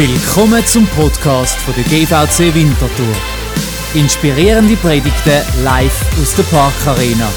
[0.00, 3.14] Willkommen zum Podcast von der GVC Winterthur.
[3.92, 7.30] Inspirierende Predigten live aus der Parkarena.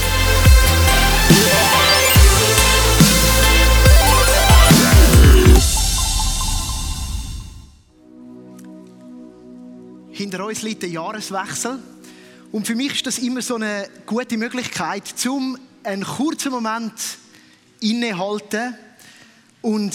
[10.11, 11.79] Hinter uns liegt der Jahreswechsel.
[12.53, 16.93] Und für mich ist das immer so eine gute Möglichkeit, zum einen kurzen Moment
[17.81, 18.73] innehalten
[19.61, 19.93] und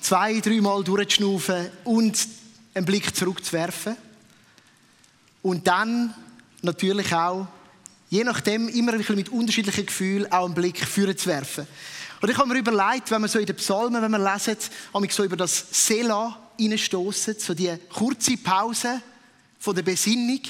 [0.00, 2.28] zwei, dreimal durchzuschnaufen und
[2.74, 3.96] einen Blick zurückzuwerfen.
[5.42, 6.14] Und dann
[6.62, 7.46] natürlich auch,
[8.08, 11.66] je nachdem, immer ein bisschen mit unterschiedlichen Gefühlen, auch einen Blick führen zu werfen.
[12.20, 14.56] Und ich habe mir überlegt, wenn wir so in den Psalmen, wenn wir lesen,
[14.92, 19.00] habe ich so über das Sela reinstoßen, so die kurze Pause
[19.58, 20.40] von der Besinnung,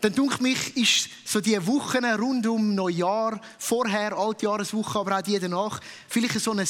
[0.00, 5.38] dann denke mich, ist so die Wochen rund um Neujahr, vorher, Altjahreswoche, aber auch die
[5.38, 6.66] danach, vielleicht so ein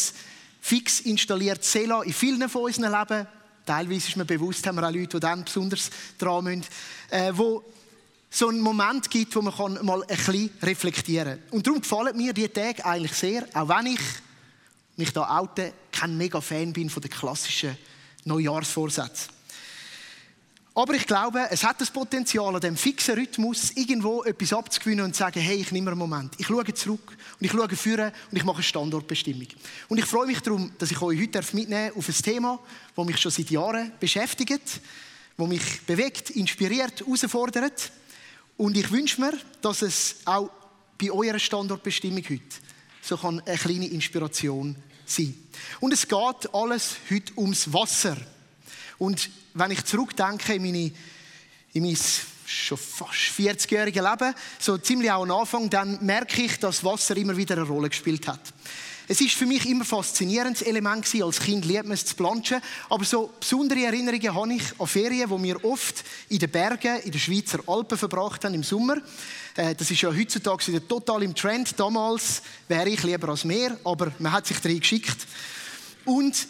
[0.65, 3.27] fix installiert Sela in vielen von unseren Leben.
[3.67, 6.65] Teilweise ist mir bewusst, haben wir auch Leute, die dann besonders dran müssen,
[7.11, 7.63] äh, wo
[8.31, 11.51] so einen Moment gibt, wo man kann mal ein bisschen reflektieren kann.
[11.51, 14.01] Und darum gefallen mir die Tage eigentlich sehr, auch wenn ich
[14.97, 17.77] mich da oute, kein mega Fan bin von den klassischen
[18.25, 19.35] Neujahrsvorsätzen.
[20.77, 25.15] Aber ich glaube, es hat das Potenzial, an dem fixen Rhythmus irgendwo etwas abzugewinnen und
[25.15, 26.35] zu sagen, hey, ich nehme einen Moment.
[26.39, 29.47] Ich schaue zurück und ich schaue führen und ich mache eine Standortbestimmung.
[29.89, 32.59] Und ich freue mich darum, dass ich euch heute mitnehmen darf auf ein Thema,
[32.97, 34.81] das mich schon seit Jahren beschäftigt,
[35.37, 37.93] das mich bewegt, inspiriert, herausfordert.
[38.57, 40.51] Und ich wünsche mir, dass es auch
[40.99, 42.43] bei eurer Standortbestimmung heute
[43.05, 45.35] so kann eine kleine Inspiration sein.
[45.81, 48.17] Und es geht alles heute ums Wasser.
[48.99, 50.93] Und wenn ich zurückdenke in, meine,
[51.73, 51.99] in mein
[52.47, 57.37] schon fast 40-jährige Leben, so ziemlich auch am Anfang, dann merke ich, dass Wasser immer
[57.37, 58.41] wieder eine Rolle gespielt hat.
[59.07, 61.25] Es ist für mich immer ein faszinierendes Element gewesen.
[61.25, 62.63] Als Kind liebt man es zu planschen.
[62.89, 67.11] Aber so besondere Erinnerungen habe ich an Ferien, die wir oft in den Bergen, in
[67.11, 68.97] den Schweizer Alpen verbracht haben im Sommer.
[69.57, 71.79] Äh, das ist ja heutzutage wieder total im Trend.
[71.79, 75.27] Damals wäre ich lieber als Meer, aber man hat sich drin geschickt.
[76.07, 76.47] Und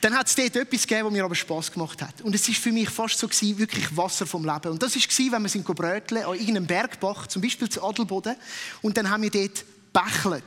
[0.00, 2.20] dann hat es dort etwas gegeben, was mir aber Spass gemacht hat.
[2.22, 4.72] Und es war für mich fast so gewesen, wirklich Wasser vom Leben.
[4.72, 8.36] Und das war, wenn wir sind bröteln an irgendeinem Bergbach, zum Beispiel zu Adelboden,
[8.82, 10.44] und dann haben wir dort bächelt,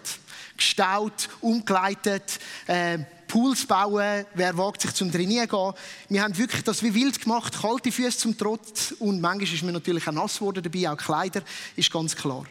[0.55, 5.73] gestaut, umgeleitet, äh, Pools bauen, wer wagt sich zum Trainieren gehen.
[6.09, 9.71] Wir haben wirklich das wie wild gemacht, kalte Füße zum Trotz und manchmal ist mir
[9.71, 11.41] natürlich auch nass geworden dabei, auch Kleider,
[11.77, 12.45] ist ganz klar.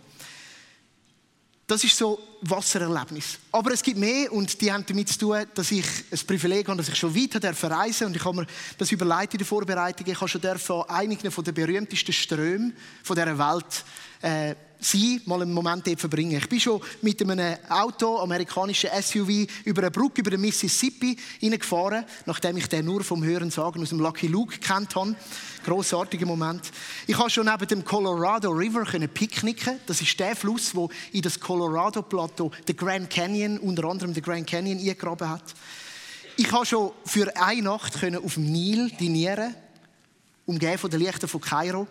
[1.70, 3.38] Das ist so Wassererlebnis.
[3.53, 6.78] Aber es gibt mehr und die haben damit zu tun, dass ich ein Privileg habe,
[6.78, 10.04] dass ich schon weiter verreisen und ich habe mir das überlegt in der Vorbereitung.
[10.04, 13.84] Ich habe schon an einigen von berühmtesten Strömen von dieser Welt
[14.20, 16.39] äh, sein, mal einen Moment dort verbringen.
[16.39, 22.05] Ich bin schon mit einem Auto, amerikanischen SUV, über eine Brücke über den Mississippi hineingefahren,
[22.27, 25.15] nachdem ich den nur vom Hören sagen aus dem Lucky Luke kennt habe.
[25.65, 26.71] Grossartiger Moment.
[27.07, 29.79] Ich habe schon neben dem Colorado River picknicken.
[29.87, 34.23] Das ist der Fluss, wo in das Colorado Plateau der Grand Canyon, unter anderem der
[34.23, 35.55] Grand Canyon, eingegraben hat.
[36.37, 39.55] Ich habe schon für eine Nacht auf dem Nil dinieren,
[40.47, 41.87] umgeben von den Lichtern von Kairo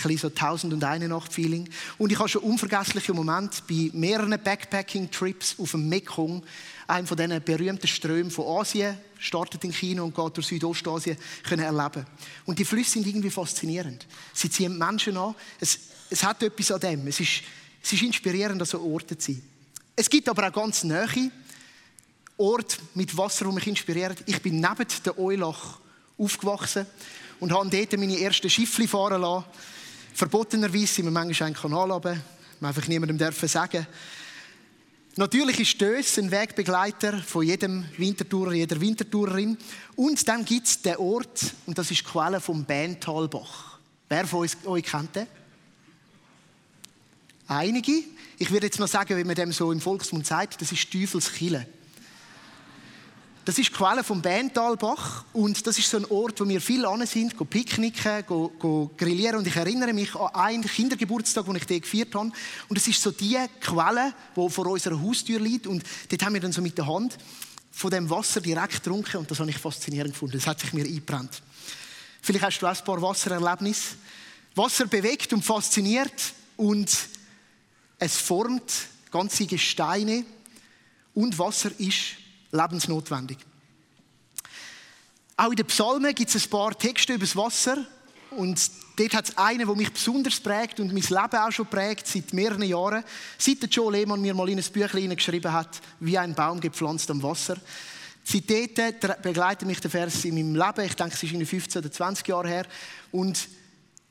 [0.00, 1.68] bisschen so Tausend und eine Nacht Feeling.
[1.98, 6.42] Und ich habe schon unvergessliche Momente bei mehreren Backpacking-Trips auf dem Mekong,
[6.86, 11.62] einem von diesen berühmten Strömen von Asien, startet in China und geht durch Südostasien, können
[11.62, 12.06] erleben.
[12.46, 14.06] Und die Flüsse sind irgendwie faszinierend.
[14.32, 15.34] Sie ziehen Menschen an.
[15.60, 15.78] Es,
[16.10, 17.06] es hat etwas an dem.
[17.06, 17.42] Es ist,
[17.82, 19.42] es ist inspirierend, an so Orten zu sein.
[19.94, 21.30] Es gibt aber auch ganz nahe
[22.38, 24.16] Orte mit Wasser, die mich inspirieren.
[24.26, 25.78] Ich bin neben der Eulach
[26.18, 26.86] aufgewachsen
[27.40, 29.44] und habe dort meine ersten Schiffli fahren lassen.
[30.14, 32.16] Verbotenerweise sind wir manchmal Kanal runter.
[32.60, 33.86] Man einfach niemandem dürfen sagen.
[35.16, 39.58] Natürlich ist Dös ein Wegbegleiter von jedem Wintertourer, jeder Wintertourerin.
[39.94, 43.78] Und dann gibt es den Ort, und das ist die Quelle vom Bäntalbach.
[44.08, 45.26] Wer von euch, euch kennt den?
[47.46, 47.92] Einige.
[48.38, 51.66] Ich würde jetzt noch sagen, wie man dem so im Volksmund sagt, das ist Teufelskille.
[53.44, 56.86] Das ist die Quelle vom Bäntalbach und das ist so ein Ort, wo wir viel
[56.86, 61.56] an sind, go picknicken, go, go grillieren und ich erinnere mich an einen Kindergeburtstag, den
[61.56, 62.30] ich dort gefeiert habe
[62.68, 66.40] und es ist so die Quelle, die vor unserer Haustür liegt und dort haben wir
[66.40, 67.18] dann so mit der Hand
[67.72, 70.36] von dem Wasser direkt getrunken und das habe ich faszinierend gefunden.
[70.36, 71.42] Das hat sich mir eingebrannt.
[72.20, 73.96] Vielleicht hast du auch ein paar Wassererlebnisse.
[74.54, 76.96] Wasser bewegt und fasziniert und
[77.98, 78.72] es formt
[79.10, 80.24] ganze Gesteine
[81.12, 82.21] und Wasser ist
[82.52, 83.38] lebensnotwendig.
[85.36, 87.84] Auch in den Psalmen gibt es ein paar Texte über das Wasser.
[88.30, 92.06] Und dort hat es einen, der mich besonders prägt und mein Leben auch schon prägt,
[92.06, 93.04] seit mehreren Jahren.
[93.38, 97.22] Seit Joe Lehmann mir mal in ein Büchlein geschrieben hat, wie ein Baum gepflanzt am
[97.22, 97.56] Wasser.
[98.24, 98.68] Seitdem
[99.22, 100.86] begleitet mich der Vers in meinem Leben.
[100.86, 102.66] Ich denke, es ist in 15 oder 20 Jahre her.
[103.10, 103.48] Und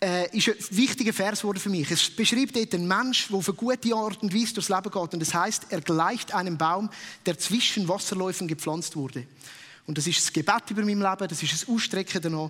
[0.01, 1.91] äh, ist ein wichtiger Vers für mich.
[1.91, 5.13] Es beschreibt dort einen Mensch, der auf eine gute Art und Weise durchs Leben geht.
[5.13, 6.89] Und es heißt, er gleicht einem Baum,
[7.25, 9.27] der zwischen Wasserläufen gepflanzt wurde.
[9.85, 12.49] Und das ist das Gebet über meinem Leben, das ist das Ausstrecken danach.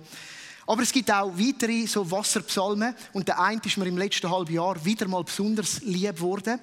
[0.67, 2.95] Aber es gibt auch weitere so Wasserpsalmen.
[3.13, 6.59] Und der eine ist mir im letzten halben Jahr wieder mal besonders lieb geworden.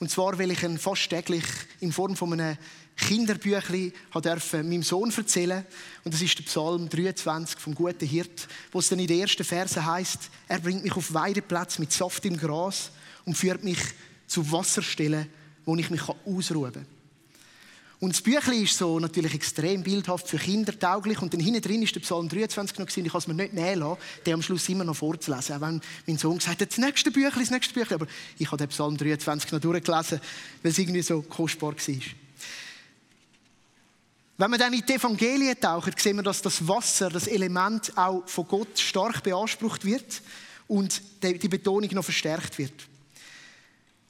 [0.00, 1.44] Und zwar, weil ich ihn fast täglich
[1.80, 2.56] in Form von einem
[2.96, 3.92] Kinderbüchli
[4.22, 5.66] dürfen meinem Sohn erzählen.
[6.04, 9.44] Und das ist der Psalm 23 vom guten Hirt, wo es dann in den ersten
[9.44, 12.90] Versen heißt: Er bringt mich auf Weideplätze mit saftigem Gras
[13.24, 13.78] und führt mich
[14.26, 15.26] zu Wasserstellen,
[15.64, 16.86] wo ich mich ausruhen kann.
[18.00, 21.22] Und das Büchlein ist so natürlich extrem bildhaft für Kinder tauglich.
[21.22, 23.06] Und dann hinten drin ist der Psalm 23 noch gewesen.
[23.06, 25.56] Ich kann es mir nicht nehmen lassen, den am Schluss immer noch vorzulesen.
[25.56, 28.02] Auch wenn mein Sohn gesagt hat, das nächste Büchlein, das nächste Büchlein.
[28.02, 30.20] Aber ich habe den Psalm 23 noch durchgelesen,
[30.62, 32.23] weil es irgendwie so kostbar war.
[34.36, 38.26] Wenn wir dann in die Evangelien tauchen, sehen wir, dass das Wasser, das Element auch
[38.26, 40.22] von Gott stark beansprucht wird
[40.66, 42.72] und die Betonung noch verstärkt wird.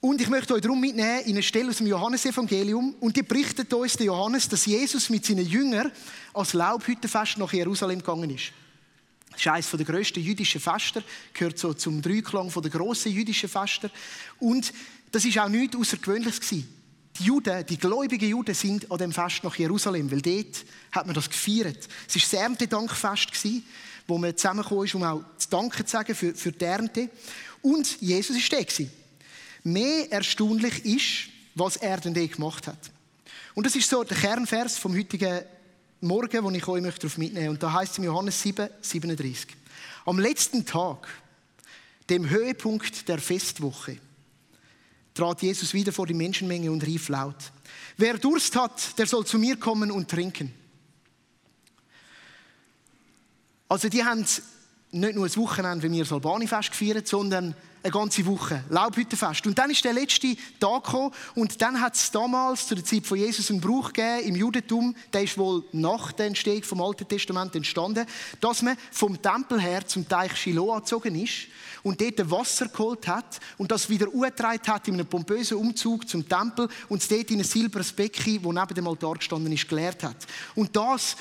[0.00, 3.72] Und ich möchte euch darum mitnehmen in eine Stelle aus dem Johannesevangelium und die berichtet
[3.74, 5.92] uns der Johannes, dass Jesus mit seinen Jüngern
[6.32, 8.52] als Laubhüttenfest nach Jerusalem gegangen ist.
[9.30, 11.02] Das ist eines der grössten jüdischen Fester,
[11.34, 13.90] gehört so zum Dreiklang der grossen jüdischen Fester.
[14.38, 14.72] Und
[15.10, 16.40] das ist auch nichts Außergewöhnliches
[17.18, 21.14] die Juden, die gläubigen Juden sind an dem Fest nach Jerusalem, weil dort hat man
[21.14, 21.88] das gefeiert.
[22.08, 23.30] Es war das Erntedankfest,
[24.06, 27.10] wo man zusammengekommen ist, um auch zu danken zu sagen für, für die Ernte.
[27.62, 28.84] Und Jesus war da.
[29.62, 32.90] Mehr erstaunlich ist, was er denn dort gemacht hat.
[33.54, 35.40] Und das ist so der Kernvers vom heutigen
[36.00, 37.50] Morgen, den ich euch darauf mitnehmen möchte.
[37.50, 39.46] Und da heißt es in Johannes 7, 37.
[40.04, 41.08] Am letzten Tag,
[42.10, 43.98] dem Höhepunkt der Festwoche,
[45.14, 47.52] trat Jesus wieder vor die Menschenmenge und rief laut,
[47.96, 50.52] wer Durst hat, der soll zu mir kommen und trinken.
[53.68, 54.26] Also die haben
[54.94, 59.46] nicht nur ein Wochenende, wie wir das Albani-Fest gefeiert, sondern eine ganze Woche, Laubhüttenfest.
[59.46, 63.04] Und dann ist der letzte Tag gekommen und dann hat es damals zu der Zeit
[63.04, 67.06] von Jesus einen Brauch gegeben im Judentum, der ist wohl nach der Entstehung vom Alten
[67.06, 68.06] Testament entstanden,
[68.40, 71.48] dass man vom Tempel her zum Teich Shiloh gezogen ist
[71.82, 76.26] und dort Wasser geholt hat und das wieder umgetragen hat in einem pompösen Umzug zum
[76.26, 80.02] Tempel und es dort in ein silbernes Becken, wo neben dem Altar gestanden ist, geleert
[80.02, 80.16] hat.
[80.54, 81.16] Und das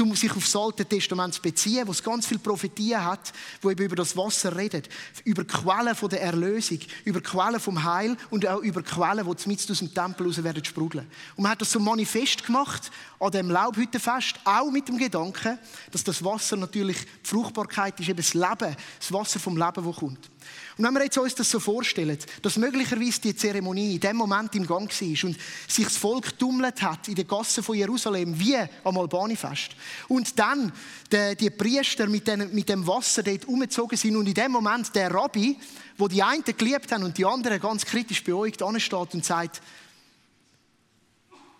[0.00, 3.32] um sich auf das Alte Testament zu beziehen, wo es ganz viel Prophetien hat,
[3.62, 4.88] wo eben über das Wasser redet,
[5.24, 9.78] über Quellen der Erlösung, über Quellen vom Heil und auch über Quellen, die mit aus
[9.78, 11.06] dem Tempel raus werden sprudeln.
[11.36, 15.58] Und man hat das so manifest gemacht an dem Laubhüttenfest, auch mit dem Gedanken,
[15.90, 19.96] dass das Wasser natürlich die Fruchtbarkeit ist, eben das Leben, das Wasser vom Leben, das
[19.96, 20.33] kommt.
[20.76, 24.54] Und wenn wir jetzt uns das so vorstellen, dass möglicherweise die Zeremonie in dem Moment
[24.56, 25.38] im Gang war und
[25.68, 29.76] sich das Volk dummelt hat in den Gassen von Jerusalem, wie am Albanifest,
[30.08, 30.72] und dann
[31.12, 34.94] die, die Priester mit, den, mit dem Wasser dort umgezogen sind und in dem Moment
[34.94, 35.56] der Rabbi,
[35.96, 39.62] wo die einen geliebt haben und die anderen ganz kritisch beäugt, ansteht und sagt,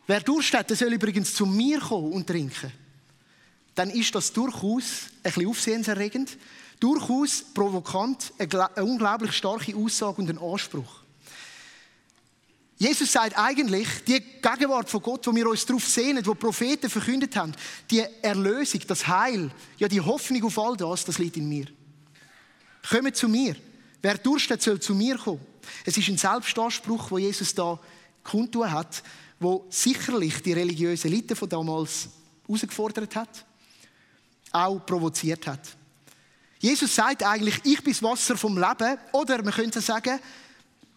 [0.09, 2.73] wer Durst hat, der soll übrigens zu mir kommen und trinken.
[3.77, 6.37] Dann ist das durchaus ein bisschen aufsehenserregend
[6.85, 11.03] durchaus provokant, eine unglaublich starke Aussage und ein Anspruch.
[12.77, 17.35] Jesus sagt eigentlich, die Gegenwart von Gott, wo wir uns darauf sehnen, wo Propheten verkündet
[17.37, 17.53] haben,
[17.91, 21.67] die Erlösung, das Heil, ja die Hoffnung auf all das, das liegt in mir.
[22.87, 23.57] Kommt zu mir.
[24.03, 25.41] Wer Durst hat, soll zu mir kommen.
[25.87, 27.81] Es ist ein Selbstanspruch, wo Jesus da
[28.23, 29.03] kundtun hat,
[29.41, 32.09] wo sicherlich die religiösen Eliten von damals
[32.47, 33.47] herausgefordert hat,
[34.53, 35.77] auch provoziert hat.
[36.59, 38.99] Jesus sagt eigentlich, ich bin das Wasser vom Leben.
[39.13, 40.19] Oder man könnte sagen,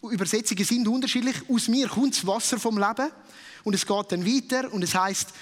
[0.02, 1.36] Übersetzungen sind unterschiedlich.
[1.50, 3.12] Aus mir kommt das Wasser vom Leben.
[3.64, 5.34] Und es geht dann weiter und es heißt,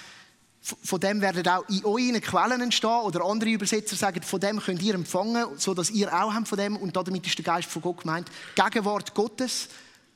[0.60, 3.00] von dem werden auch in euren Quellen entstehen.
[3.02, 6.58] Oder andere Übersetzer sagen, von dem könnt ihr empfangen, so dass ihr auch habt von
[6.58, 6.76] dem.
[6.76, 8.28] Und damit ist der Geist von Gott gemeint.
[8.56, 9.68] Gegenwart Gottes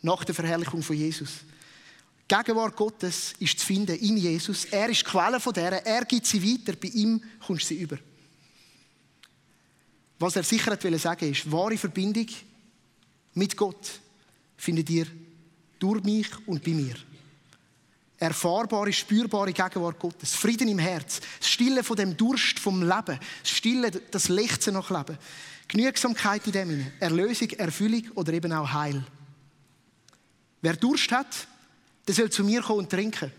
[0.02, 1.30] nach der Verherrlichung von Jesus.
[2.26, 4.64] Gegenwart Gottes ist zu finden in Jesus.
[4.66, 5.84] Er ist die Quelle von der.
[5.86, 6.76] Er gibt sie weiter.
[6.76, 7.98] Bei ihm kommst du sie über.
[10.20, 12.26] Was er sicher hat sagen ist, wahre Verbindung
[13.32, 14.00] mit Gott
[14.54, 15.06] findet ihr
[15.78, 16.94] durch mich und bei mir.
[18.18, 23.50] Erfahrbare, spürbare Gegenwart Gottes, Frieden im Herz, das Stillen von dem Durst vom Leben, das
[23.50, 25.16] Stillen, das Lechzen nach Leben,
[25.66, 29.02] Genügsamkeit in dem Erlösung, Erfüllung oder eben auch Heil.
[30.60, 31.48] Wer Durst hat,
[32.06, 33.32] der soll zu mir kommen und trinken.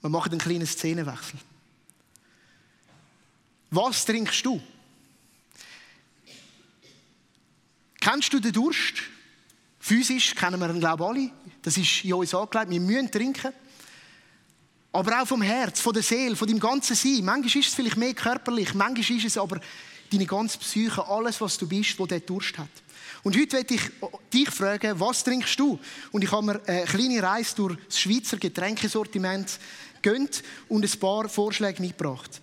[0.00, 1.40] Wir machen einen kleinen Szenenwechsel.
[3.74, 4.62] Was trinkst du?
[8.00, 9.02] Kennst du den Durst?
[9.80, 11.30] Physisch kennen wir ihn, glaube ich, alle.
[11.60, 12.70] Das ist in uns angelegt.
[12.70, 13.52] Wir müssen trinken.
[14.92, 17.24] aber auch vom Herz, von der Seele, von deinem ganzen Sein.
[17.24, 19.60] Manchmal ist es vielleicht mehr körperlich, manchmal ist es aber
[20.12, 22.68] deine ganze Psyche, alles, was du bist, wo der Durst hat.
[23.24, 23.82] Und heute werde ich
[24.32, 25.80] dich fragen, was trinkst du?
[26.12, 29.58] Und ich habe mir eine kleine Reise durch das Schweizer Getränkesortiment
[30.00, 32.40] gönnt und ein paar Vorschläge mitgebracht.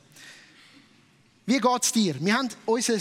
[1.51, 2.15] Wie geht es dir?
[2.17, 2.93] Wir haben unser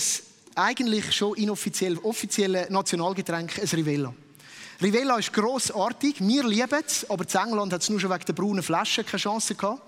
[0.57, 4.13] eigentlich schon inoffiziell, offizielle Nationalgetränk, ein Rivella.
[4.83, 8.33] Rivella ist grossartig, wir lieben es, aber in England hat es nur schon wegen der
[8.33, 9.81] braunen Flasche keine Chance gehabt.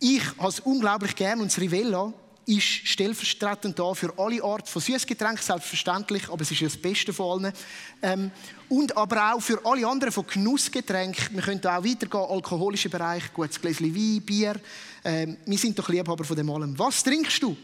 [0.00, 2.10] Ich habe es unglaublich gern und das Rivella
[2.48, 7.12] ist stellvertretend da für alle Arten von Süßgetränken, selbstverständlich, aber es ist ja das Beste
[7.12, 7.54] von allen.
[8.00, 8.30] Ähm,
[8.70, 11.36] und aber auch für alle anderen von Genussgetränken.
[11.36, 14.58] Wir können auch weitergehen, alkoholischer Bereich, gutes Gläschen Wein, Bier.
[15.04, 16.78] Ähm, wir sind doch Liebhaber von dem allem.
[16.78, 17.54] Was trinkst du?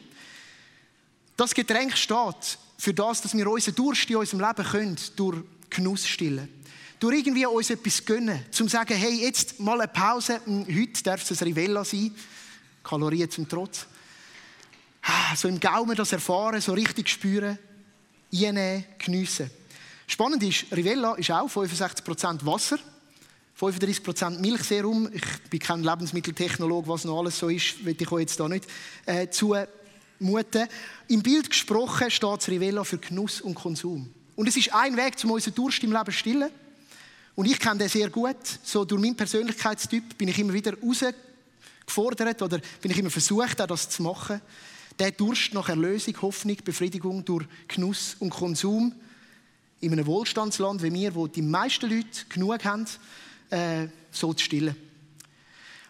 [1.35, 5.39] Das Getränk steht für das, dass wir unseren Durst in unserem Leben können, durch
[5.71, 6.49] Genuss stillen.
[7.01, 8.45] Durch irgendwie uns etwas gönnen.
[8.51, 10.43] Zum sagen, hey, jetzt mal eine Pause.
[10.45, 12.15] Hm, heute darf es ein Rivella sein.
[12.83, 13.87] Kalorien zum Trotz.
[15.07, 17.59] Ah, so im Gaumen das erfahren, so richtig spüren,
[18.33, 19.51] einnehmen, geniessen.
[20.07, 22.79] Spannend ist, Rivella ist auch 65% Wasser,
[23.61, 25.09] 35% Milchserum.
[25.13, 28.67] Ich bin kein Lebensmitteltechnologe, was noch alles so ist, will ich euch jetzt da nicht
[29.05, 30.69] äh, zumuten.
[31.09, 34.11] Im Bild gesprochen steht Rivella für Genuss und Konsum.
[34.37, 36.51] Und es ist ein Weg, um unseren Durst im Leben zu stillen.
[37.35, 38.37] Und ich kenne den sehr gut.
[38.63, 43.67] So durch meinen Persönlichkeitstyp bin ich immer wieder herausgefordert oder bin ich immer versucht, auch
[43.67, 44.41] das zu machen.
[44.99, 48.95] Der Durst nach Erlösung, Hoffnung, Befriedigung durch Genuss und Konsum
[49.81, 52.87] in einem Wohlstandsland wie wir, wo die meisten Leute genug haben,
[53.51, 54.77] äh, so zu stillen.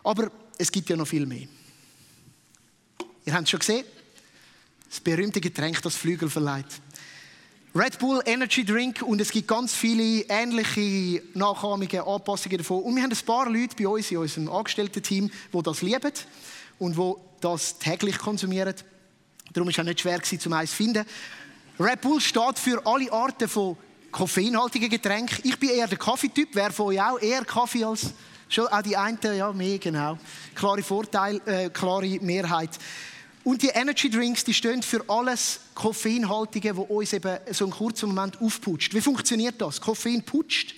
[0.02, 1.46] Aber es gibt ja noch viel mehr.
[3.26, 3.84] Ihr habt es schon gesehen,
[4.88, 6.66] das berühmte Getränk, das Flügel verleiht.
[7.74, 12.82] Red Bull Energy Drink und es gibt ganz viele ähnliche Nachahmungen, Anpassungen davon.
[12.84, 16.12] Und wir haben ein paar Leute bei uns in unserem Angestellten-Team, die das lieben
[16.78, 18.74] und die das täglich konsumieren.
[19.52, 21.04] Darum war es auch nicht schwer, zum eins zu finden.
[21.78, 23.76] Red Bull steht für alle Arten von
[24.10, 25.38] koffeinhaltigen Getränken.
[25.42, 26.50] Ich bin eher der Kaffeetyp.
[26.52, 28.12] Wer von euch auch eher Kaffee als
[28.48, 29.18] schon auch die einen?
[29.22, 30.18] Ja, mehr, genau.
[30.54, 32.70] Klare Vorteil, äh, klare Mehrheit.
[33.42, 38.08] Und die Energy Drinks, die stehen für alles Koffeinhaltige, wo uns eben so einen kurzen
[38.08, 38.94] Moment aufputscht.
[38.94, 39.80] Wie funktioniert das?
[39.80, 40.74] Koffein putscht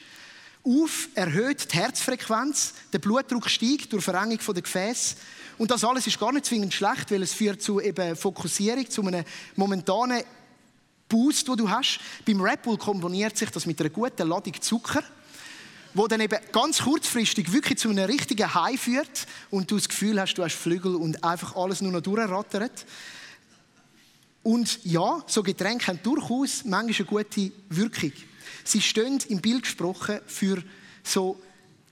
[0.64, 5.16] auf, erhöht die Herzfrequenz, der Blutdruck steigt durch Verengung der Gefäße
[5.58, 9.02] und das alles ist gar nicht zwingend schlecht, weil es führt zu eben Fokussierung, zu
[9.02, 10.22] einem momentanen
[11.08, 12.00] Boost, den du hast.
[12.26, 15.02] Beim Red Bull kombiniert sich das mit einer guten Ladung Zucker,
[15.94, 20.20] wo dann eben ganz kurzfristig wirklich zu einem richtigen High führt und du das Gefühl
[20.20, 22.84] hast, du hast Flügel und einfach alles nur noch durchrattert.
[24.42, 28.12] Und ja, so Getränke haben durchaus manchmal eine gute Wirkung.
[28.62, 30.62] Sie stehen im Bild gesprochen für
[31.02, 31.40] so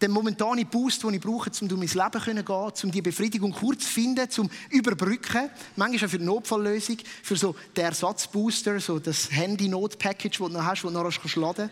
[0.03, 3.53] den momentanen Boost, den ich brauche, um durch mein Leben zu gehen, um die Befriedigung
[3.53, 5.51] kurz zu finden, zum überbrücken.
[5.77, 10.65] Manchmal auch für die Notfalllösung, für so den Ersatzbooster, so das Handy-Not-Package, das du noch
[10.65, 11.71] hast, das du noch kannst laden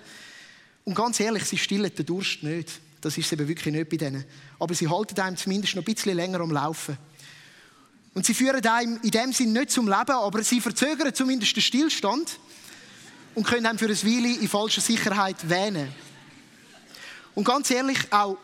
[0.85, 2.81] Und ganz ehrlich, sie stillen den Durst nicht.
[3.01, 4.25] Das ist eben wirklich nicht bei denen.
[4.61, 6.97] Aber sie halten einem zumindest noch ein bisschen länger am Laufen.
[8.15, 11.63] Und sie führen einem in dem Sinn nicht zum Leben, aber sie verzögern zumindest den
[11.63, 12.39] Stillstand
[13.35, 15.89] und können einem für ein Weile in falscher Sicherheit wähnen.
[17.35, 18.37] Und ganz ehrlich, auch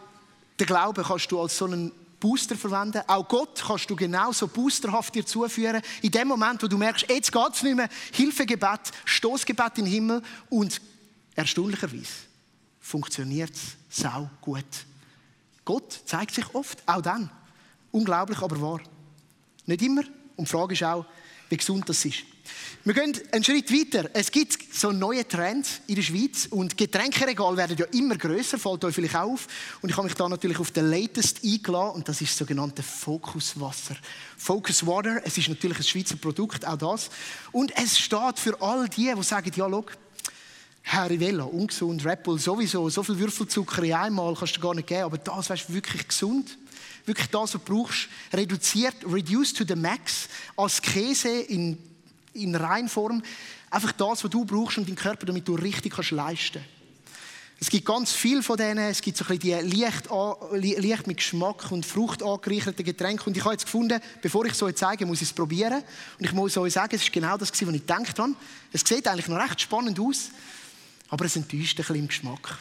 [0.59, 3.02] den Glauben kannst du als so einen Booster verwenden.
[3.07, 5.83] Auch Gott kannst du genauso boosterhaft dir zuführen.
[6.02, 9.92] In dem Moment, wo du merkst, jetzt geht es nicht mehr, Hilfegebet, Stoßgebet in den
[9.92, 10.80] Himmel und
[11.35, 12.28] erstaunlicherweise
[12.80, 14.64] funktioniert es sau gut.
[15.64, 17.30] Gott zeigt sich oft, auch dann.
[17.92, 18.80] Unglaublich, aber wahr.
[19.66, 20.02] Nicht immer.
[20.37, 21.04] Und die Frage ist auch,
[21.50, 22.25] wie gesund das ist.
[22.85, 24.09] Wir gehen einen Schritt weiter.
[24.14, 28.85] Es gibt so neue Trends in der Schweiz und Getränkeregale werden ja immer größer, fällt
[28.85, 29.47] euch vielleicht auf.
[29.83, 32.83] Und ich habe mich da natürlich auf den Latest eingeladen und das ist das sogenannte
[32.83, 33.97] Focus Wasser.
[34.37, 37.11] Focus Water, es ist natürlich ein Schweizer Produkt, auch das.
[37.52, 39.85] Und es steht für all die, die sagen, ja, schau,
[40.83, 44.88] Herr Rivella, ungesund, Red Bull sowieso, so viel Würfelzucker in einmal kannst du gar nicht
[44.88, 46.57] geben, aber das wäre wirklich gesund.
[47.05, 51.76] Wirklich das, was du brauchst, reduziert, reduced to the max, als Käse in
[52.35, 53.23] in Reinform.
[53.71, 56.63] Einfach das, was du brauchst und deinen Körper, damit du richtig kannst leisten
[57.61, 58.91] Es gibt ganz viel von denen.
[58.91, 60.09] Es gibt so ein bisschen die leicht,
[60.53, 63.25] leicht mit Geschmack und Frucht angereicherten Getränke.
[63.25, 65.83] Und ich habe jetzt gefunden, bevor ich es euch zeige, muss ich es probieren.
[66.19, 68.35] Und ich muss euch sagen, es ist genau das, was ich gedacht habe.
[68.73, 70.31] Es sieht eigentlich noch recht spannend aus,
[71.09, 72.59] aber es enttäuscht ein bisschen im Geschmack.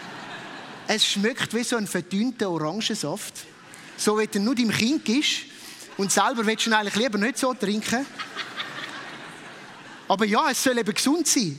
[0.86, 3.34] es schmeckt wie so ein verdünnter Orangensaft.
[3.96, 5.44] So wie du nur deinem Kind gibst.
[5.96, 8.04] Und selber willst du ihn eigentlich lieber nicht so trinken.
[10.08, 11.58] Aber ja, es soll eben gesund sein.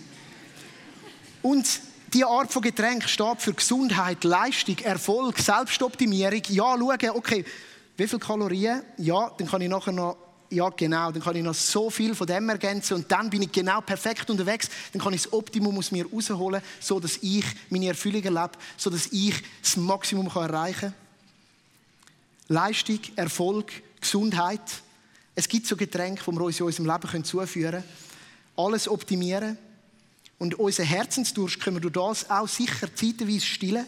[1.41, 1.65] Und
[2.13, 6.41] diese Art von Getränk steht für Gesundheit, Leistung, Erfolg, Selbstoptimierung.
[6.49, 7.43] Ja, schauen, okay,
[7.97, 8.83] wie viele Kalorien?
[8.97, 10.17] Ja, dann kann ich nachher noch
[10.49, 13.51] ja genau, dann kann ich noch so viel von dem ergänzen und dann bin ich
[13.51, 17.87] genau perfekt unterwegs, dann kann ich das Optimum aus mir rausholen, so dass ich meine
[17.87, 20.93] Erfüllung erlebe, so dass ich das Maximum erreichen kann.
[22.47, 24.61] Leistung, Erfolg, Gesundheit.
[25.35, 28.06] Es gibt so Getränke, die wir uns in unserem Leben zuführen können.
[28.57, 29.57] Alles optimieren.
[30.39, 33.85] Und unser Herzensdurst können wir durch das auch sicher zeitweise stillen,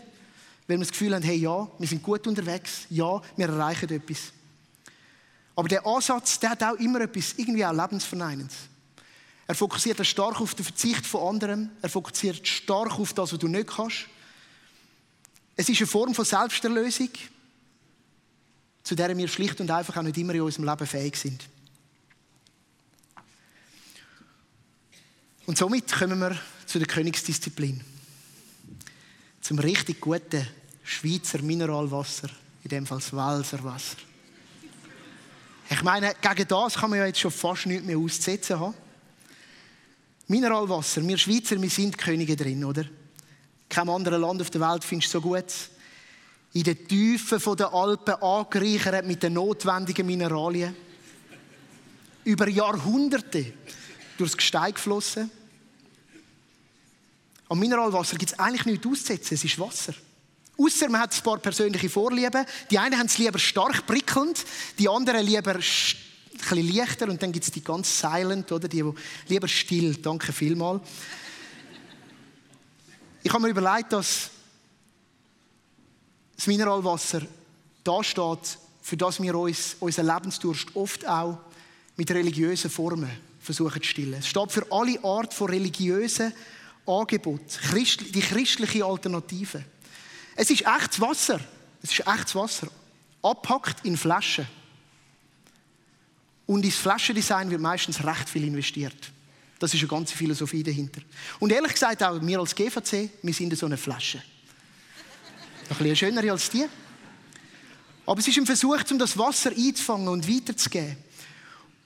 [0.68, 4.32] weil wir das Gefühl haben, hey, ja, wir sind gut unterwegs, ja, wir erreichen etwas.
[5.56, 8.56] Aber der Ansatz, der hat auch immer etwas, irgendwie auch Lebensverneinendes.
[9.46, 11.72] Er fokussiert stark auf den Verzicht von anderen.
[11.82, 14.06] Er fokussiert stark auf das, was du nicht kannst.
[15.56, 17.10] Es ist eine Form von Selbsterlösung,
[18.84, 21.44] zu der wir schlicht und einfach auch nicht immer in unserem Leben fähig sind.
[25.50, 26.38] Und somit kommen wir
[26.68, 27.82] zu der Königsdisziplin.
[29.42, 30.48] Zum richtig guten
[30.84, 32.30] Schweizer Mineralwasser,
[32.64, 33.98] in dem Fall das Welser Wasser.
[35.72, 38.76] Ich meine, gegen das kann man ja jetzt schon fast nichts mehr auszusetzen haben.
[40.28, 42.86] Mineralwasser, wir Schweizer, wir sind Könige drin, oder?
[43.68, 45.52] Kein anderes Land auf der Welt findest du so gut.
[46.54, 50.76] In den Tiefen der Alpen angereichert mit den notwendigen Mineralien.
[52.24, 53.52] Über Jahrhunderte
[54.16, 55.32] durchs Gestein geflossen.
[57.50, 59.94] Am Mineralwasser gibt es eigentlich nichts auszusetzen, es ist Wasser.
[60.56, 62.46] Außer man hat ein paar persönliche Vorlieben.
[62.70, 64.46] Die einen haben es lieber stark prickelnd,
[64.78, 68.68] die anderen lieber ein leichter und dann gibt es die ganz silent, oder?
[68.68, 68.94] Die, die
[69.28, 69.96] lieber still.
[69.96, 70.82] Danke vielmals.
[73.24, 74.30] Ich habe mir überlegt, dass
[76.36, 77.22] das Mineralwasser
[77.84, 81.40] da steht, für das wir uns unseren Lebensdurst oft auch
[81.96, 83.10] mit religiösen Formen
[83.42, 84.20] versuchen zu stillen.
[84.20, 86.32] Es steht für alle Art von religiösen
[86.90, 87.46] Angeboten,
[88.14, 89.64] die christliche Alternative.
[90.36, 91.40] Es ist echtes Wasser.
[91.84, 92.68] Es ist echtes Wasser.
[93.22, 94.48] Abpackt in Flaschen.
[96.46, 99.12] Und ins Flaschendesign wird meistens recht viel investiert.
[99.60, 101.02] Das ist eine ganze Philosophie dahinter.
[101.40, 104.24] Und ehrlich gesagt, auch wir als GVC, wir sind so eine Flasche.
[105.70, 106.66] Ein bisschen schöner als die.
[108.06, 110.98] Aber es ist ein Versuch, um das Wasser einzufangen und weiterzugeben.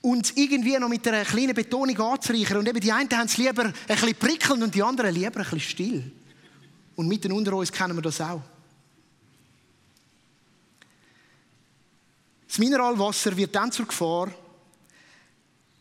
[0.04, 2.58] Und irgendwie noch mit einer kleinen Betonung anzureichern.
[2.58, 5.44] Und eben die einen haben es lieber ein bisschen prickelnd und die anderen lieber ein
[5.44, 6.12] bisschen still.
[6.96, 8.42] Und mitten unter uns kennen wir das auch.
[12.48, 14.30] Das Mineralwasser wird dann zur Gefahr,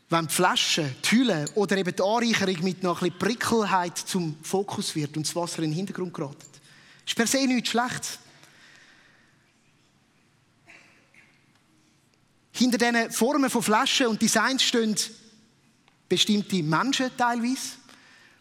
[0.09, 4.95] wenn die Flasche, die Hülle oder eben die Anreicherung mit noch ein Prickelheit zum Fokus
[4.95, 6.37] wird und das Wasser in den Hintergrund gerät.
[6.39, 8.19] Das ist per se nichts Schlechtes.
[12.53, 14.97] Hinter diesen Formen von Flaschen und Designs stehen
[16.09, 17.83] bestimmte Menschen teilweise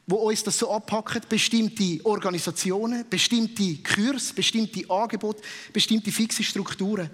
[0.08, 7.10] wo uns das so abpacken, bestimmte Organisationen, bestimmte Kurs, bestimmte Angebote, bestimmte fixe Strukturen.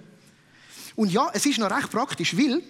[0.96, 2.62] Und ja, es ist noch recht praktisch, weil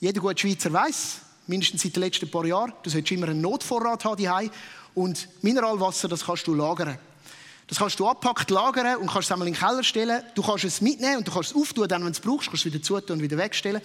[0.00, 4.04] jeder gute Schweizer weiß, mindestens seit den letzten paar Jahren, du solltest immer einen Notvorrat
[4.04, 4.50] haben
[4.94, 6.98] und Mineralwasser, das kannst du lagern.
[7.70, 10.24] Das kannst du abpackt lagern und kannst es einmal in den Keller stellen.
[10.34, 12.64] Du kannst es mitnehmen und du kannst es auftun, dann, wenn du es brauchst, kannst
[12.64, 13.80] du es wieder zutun und wieder wegstellen.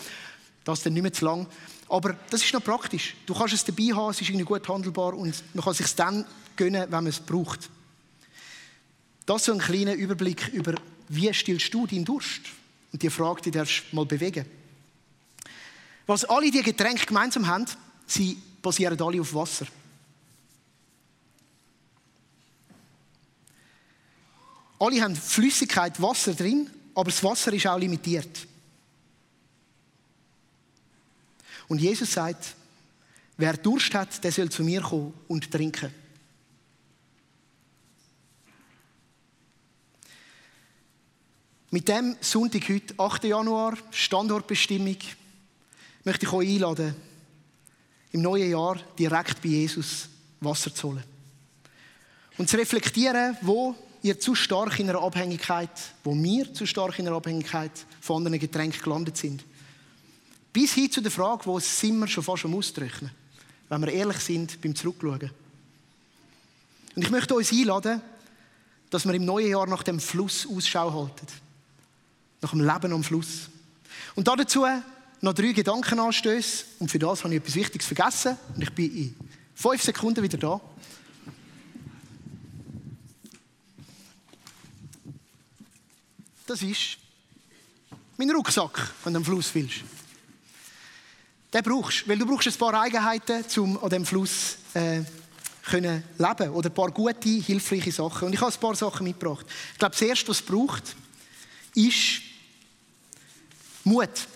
[0.64, 1.46] Das ist dann nicht mehr zu lang.
[1.88, 3.16] Aber das ist noch praktisch.
[3.28, 5.94] Du kannst es dabei haben, es ist irgendwie gut handelbar und man kann es sich
[5.94, 7.70] dann gönnen, wenn man es braucht.
[9.28, 10.74] Das ist so ein kleiner Überblick über,
[11.10, 12.42] wie stillst du deinen Durst?
[12.92, 14.48] Und die Frage, die darfst du mal bewegen.
[16.08, 17.68] Was alle diese Getränke gemeinsam haben,
[18.08, 19.68] sie basieren alle auf Wasser.
[24.80, 28.48] Alle haben Flüssigkeit, Wasser drin, aber das Wasser ist auch limitiert.
[31.68, 32.56] Und Jesus sagt,
[33.38, 35.92] wer Durst hat, der soll zu mir kommen und trinken.
[41.72, 43.26] Mit dem Sonntag heute, 8.
[43.26, 44.98] Januar, Standortbestimmung,
[46.06, 46.96] möchte ich euch einladen,
[48.12, 50.08] im neuen Jahr direkt bei Jesus
[50.40, 51.04] Wasser zu holen.
[52.38, 55.72] Und zu reflektieren, wo ihr zu stark in einer Abhängigkeit,
[56.04, 59.44] wo wir zu stark in einer Abhängigkeit von anderen Getränken gelandet sind.
[60.54, 63.10] Bis hin zu der Frage, wo sind wir schon fast am Ausrechnen,
[63.68, 65.32] wenn wir ehrlich sind beim Zurückschauen.
[66.96, 68.00] Und ich möchte uns einladen,
[68.92, 71.26] dass wir im neuen Jahr nach dem Fluss Ausschau halten.
[72.42, 73.50] Nach dem Leben am Fluss.
[74.14, 74.68] Und dazu
[75.20, 76.66] noch drei Gedankenanstöße.
[76.78, 78.38] Und für das habe ich etwas Wichtiges vergessen.
[78.56, 79.16] Und ich bin in
[79.56, 80.62] fünf Sekunden wieder da.
[86.48, 86.98] Das ist
[88.18, 89.78] mein Rucksack, wenn du am Fluss willst.
[91.52, 95.02] Den brauchst du, weil du brauchst ein paar Eigenheiten, um an dem Fluss äh,
[95.64, 98.28] können leben oder ein paar gute, hilfreiche Sachen.
[98.28, 99.48] Und ich habe ein paar Sachen mitgebracht.
[99.74, 100.96] Ich glaube, das Erste, was es braucht,
[101.74, 102.22] ist
[103.84, 104.28] Mut.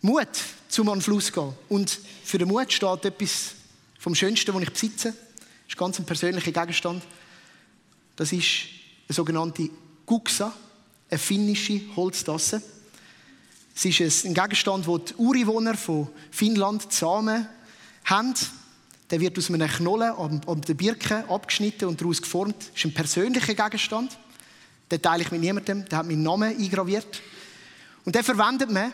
[0.00, 0.28] Mut,
[0.68, 1.52] zum an den Fluss zu gehen.
[1.68, 3.52] Und für den Mut steht etwas
[4.00, 5.10] vom Schönsten, was ich besitze.
[5.10, 7.04] Das ist ganz ein persönlicher Gegenstand.
[8.16, 8.66] Das ist
[9.08, 9.70] eine sogenannte
[10.04, 10.52] Guksa,
[11.16, 12.62] eine finnische Holztasse.
[13.74, 17.48] Es ist ein Gegenstand, den die Ureinwohner von Finnland zusammen
[18.04, 18.34] haben.
[19.10, 22.56] Der wird aus einem Knollen an der Birke abgeschnitten und daraus geformt.
[22.58, 24.18] Das ist ein persönlicher Gegenstand.
[24.90, 25.88] Den teile ich mit niemandem.
[25.88, 27.22] Der hat meinen Namen eingraviert.
[28.04, 28.92] Und den verwendet man,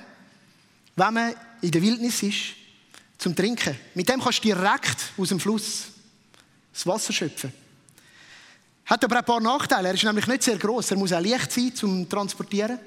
[0.97, 2.55] wenn man in der Wildnis ist,
[3.19, 3.77] zum Trinken.
[3.95, 5.85] Mit dem kannst du direkt aus dem Fluss
[6.73, 7.53] das Wasser schöpfen.
[8.87, 9.89] Hat aber ein paar Nachteile.
[9.89, 10.91] Er ist nämlich nicht sehr groß.
[10.91, 12.79] Er muss auch leicht sein zum Transportieren.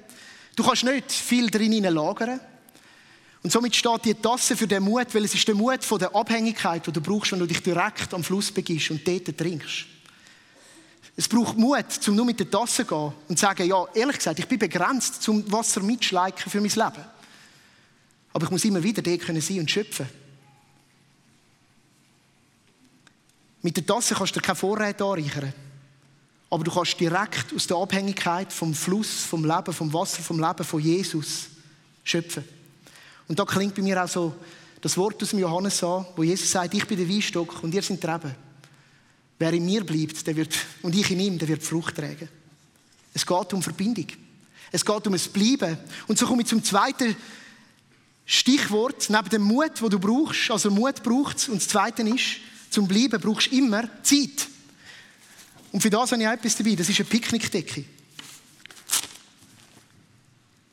[0.55, 2.39] Du kannst nicht viel drin lagern.
[3.43, 6.15] Und somit steht die Tasse für den Mut, weil es ist der Mut von der
[6.15, 9.85] Abhängigkeit, die du brauchst, wenn du dich direkt am Fluss begibst und dort trinkst.
[11.15, 14.17] Es braucht Mut, um nur mit der Tasse zu gehen und zu sagen, ja, ehrlich
[14.17, 17.05] gesagt, ich bin begrenzt, zum Wasser mitschleichen für mein Leben.
[18.33, 20.07] Aber ich muss immer wieder dort sein und schöpfen.
[23.61, 25.53] Mit der Tasse kannst du dir keine Vorräte anreichern.
[26.49, 30.63] Aber du kannst direkt aus der Abhängigkeit vom Fluss, vom Leben, vom Wasser, vom Leben
[30.63, 31.47] von Jesus
[32.03, 32.43] schöpfen.
[33.27, 34.35] Und da klingt bei mir auch so
[34.81, 37.81] das Wort aus dem Johannes an, wo Jesus sagt, ich bin der Weinstock und ihr
[37.81, 38.35] seid die Reben.
[39.39, 42.29] Wer in mir bleibt der wird, und ich in ihm, der wird Frucht tragen.
[43.13, 44.07] Es geht um Verbindung.
[44.71, 45.77] Es geht um ein Bleiben.
[46.07, 47.15] Und so komme ich zum zweiten
[48.25, 50.51] Stichwort, neben dem Mut, wo du brauchst.
[50.51, 51.49] Also Mut braucht es.
[51.49, 52.37] Und das zweite ist,
[52.69, 54.47] zum Bleiben brauchst du immer Zeit.
[55.71, 56.75] Und für das habe ich etwas dabei.
[56.75, 57.85] Das ist eine Picknickdecke.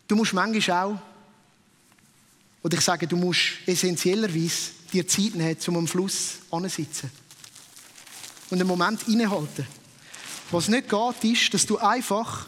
[0.07, 0.99] Du musst manchmal auch,
[2.63, 7.11] oder ich sage, du musst essentiellerweise dir Zeit nehmen, um am Fluss anzusitzen
[8.51, 9.67] und einen Moment innehalten.
[10.51, 12.47] Was nicht geht, ist, dass du einfach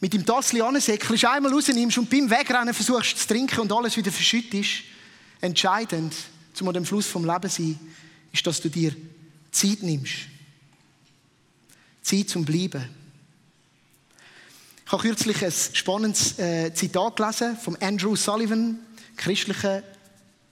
[0.00, 4.12] mit dem Tassli ansäckelst, einmal rausnimmst und beim Wegrennen versuchst zu trinken und alles wieder
[4.12, 4.82] verschüttest.
[5.40, 6.14] Entscheidend,
[6.52, 7.80] zum an dem Fluss vom Leben sein,
[8.32, 8.94] ist, dass du dir
[9.50, 10.28] Zeit nimmst.
[12.02, 12.84] Zeit zum Bleiben.
[14.86, 18.78] Ich habe kürzlich ein spannendes äh, Zitat gelesen von Andrew Sullivan,
[19.16, 19.82] christlicher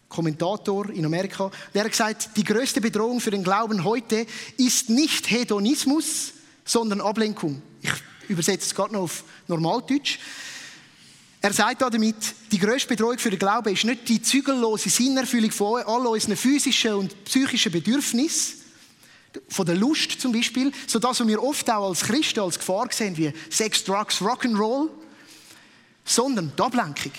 [0.09, 5.31] Kommentator in Amerika, der hat gesagt, die größte Bedrohung für den Glauben heute ist nicht
[5.31, 6.33] Hedonismus,
[6.65, 7.63] sondern Ablenkung.
[7.81, 7.91] Ich
[8.29, 10.19] übersetze es gerade noch auf Normaldeutsch.
[11.41, 12.17] Er sagt damit,
[12.51, 16.95] die größte Bedrohung für den Glauben ist nicht die zügellose Sinnerfüllung von all unseren physischen
[16.95, 18.66] und psychischen Bedürfnissen,
[19.49, 23.17] von der Lust zum Beispiel, so dass wir oft auch als Christen als Gefahr sehen,
[23.17, 24.89] wie Sex, Drugs, Rock'n'Roll,
[26.05, 27.13] sondern die Ablenkung.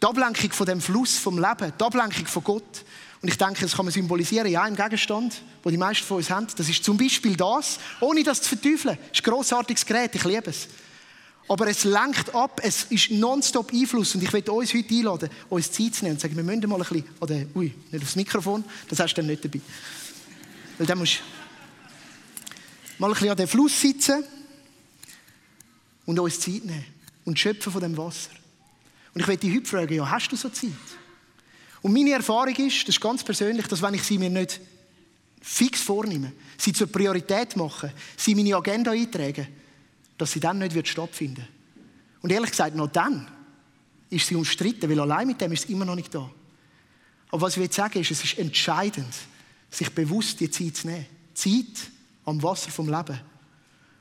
[0.00, 2.84] Die Ablenkung von dem Fluss vom Leben, die Ablenkung von Gott.
[3.22, 6.30] Und ich denke, das kann man symbolisieren in einem Gegenstand, wo die meisten von uns
[6.30, 6.46] haben.
[6.56, 8.98] Das ist zum Beispiel das, ohne das zu verteufeln.
[9.08, 10.68] Das ist ein grossartiges Gerät, ich liebe es.
[11.48, 14.14] Aber es lenkt ab, es ist nonstop Einfluss.
[14.14, 16.76] Und ich möchte uns heute einladen, uns Zeit zu nehmen und sagen, wir müssen mal
[16.76, 19.60] ein bisschen, oder, ui, nicht aufs Mikrofon, das hast du dann nicht dabei.
[20.78, 21.22] Weil dann musst du
[22.98, 24.24] mal ein bisschen an den Fluss sitzen
[26.04, 26.84] und uns Zeit nehmen
[27.24, 28.30] und schöpfen von dem Wasser.
[29.14, 30.70] Und ich möchte dich heute fragen, ja, hast du so Zeit?
[31.82, 34.60] Und meine Erfahrung ist, das ist ganz persönlich, dass wenn ich sie mir nicht
[35.40, 39.46] fix vornehme, sie zur Priorität mache, sie in meine Agenda eintragen,
[40.18, 41.46] dass sie dann nicht wird stattfinden
[42.22, 43.30] Und ehrlich gesagt, noch dann
[44.10, 46.30] ist sie umstritten, weil allein mit dem ist sie immer noch nicht da.
[47.28, 49.14] Aber was ich will sagen ist, es ist entscheidend,
[49.76, 51.06] sich bewusst die Zeit zu nehmen.
[51.34, 51.90] Zeit
[52.24, 53.20] am Wasser vom Leben.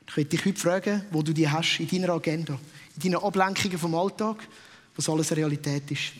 [0.07, 2.57] Ich möchte dich heute fragen, wo du die hast in deiner Agenda,
[2.95, 4.47] in deinen Ablenkungen vom Alltag,
[4.95, 6.13] was alles Realität ist.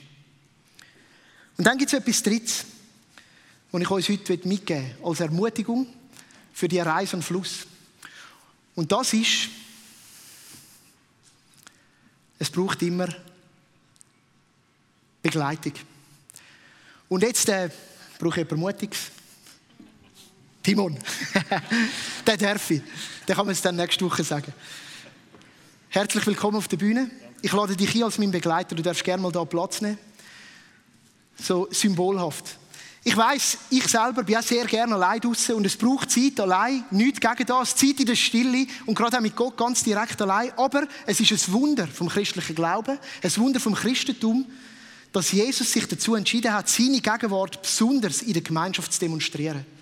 [1.58, 2.66] Und dann gibt es etwas Drittes,
[3.72, 5.88] was ich euch heute mitgeben möchte, als Ermutigung
[6.52, 7.66] für die Reise und Fluss.
[8.76, 9.48] Und das ist,
[12.40, 13.08] es braucht immer
[15.24, 15.74] Begleitung.
[17.08, 17.70] Und jetzt äh,
[18.20, 19.15] brauche ich Ermutigung.
[20.66, 20.98] Timon.
[22.26, 22.82] den darf ich.
[23.28, 24.52] Den kann man es dann nächste Woche sagen.
[25.90, 27.12] Herzlich willkommen auf der Bühne.
[27.44, 28.74] Ich lade dich ein als mein Begleiter.
[28.74, 30.00] Du darfst gerne mal da Platz nehmen.
[31.40, 32.58] So symbolhaft.
[33.04, 36.84] Ich weiß, ich selber bin auch sehr gerne allein draußen und es braucht Zeit allein,
[36.90, 40.52] nichts gegen das, Zeit in der Stille und gerade auch mit Gott ganz direkt allein.
[40.58, 44.48] Aber es ist ein Wunder vom christlichen Glauben, ein Wunder vom Christentum,
[45.12, 49.75] dass Jesus sich dazu entschieden hat, seine Gegenwart besonders in der Gemeinschaft zu demonstrieren.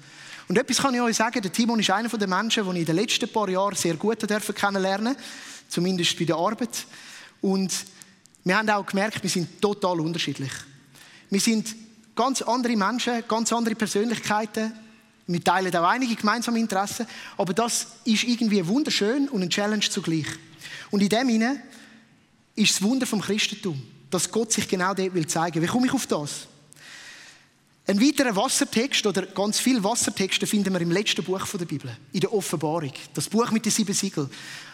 [0.53, 2.85] Und etwas kann ich euch sagen, der Timon ist einer der Menschen, die ich in
[2.85, 5.23] den letzten paar Jahren sehr gut kennenlernen durfte,
[5.67, 6.85] zumindest bei der Arbeit.
[7.41, 7.73] Und
[8.43, 10.51] wir haben auch gemerkt, wir sind total unterschiedlich.
[11.31, 11.75] Wir sind
[12.15, 14.73] ganz andere Menschen, ganz andere Persönlichkeiten.
[15.25, 20.27] Wir teilen auch einige gemeinsame Interessen, aber das ist irgendwie wunderschön und ein Challenge zugleich.
[20.91, 21.63] Und in dem hinein
[22.53, 25.63] ist das Wunder vom Christentum, dass Gott sich genau dort will zeigen.
[25.63, 26.47] Wie komme ich auf das?
[27.85, 32.21] Ein weiterer Wassertext oder ganz viele Wassertexte finden wir im letzten Buch der Bibel, in
[32.21, 32.93] der Offenbarung.
[33.13, 34.29] Das Buch mit den sieben Siegeln.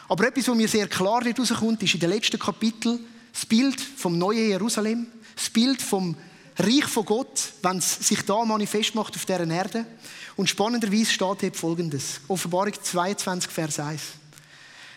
[0.08, 3.00] Aber etwas, was mir sehr klar herauskommt, ist in den letzten Kapitel
[3.34, 6.16] das Bild vom neuen Jerusalem, das Bild vom
[6.58, 9.88] Reich von Gott, wenn es sich da manifest macht auf dieser Erde.
[10.36, 12.22] Und spannenderweise steht hier folgendes.
[12.28, 14.02] Offenbarung 22, Vers 1.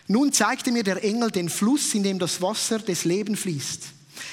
[0.07, 3.83] Nun zeigte mir der Engel den Fluss, in dem das Wasser des Lebens fließt.